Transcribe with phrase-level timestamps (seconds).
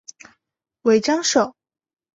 [0.81, 1.55] 尾张守。